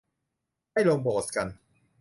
[0.71, 1.47] ไม่ลงโบสถ์กัน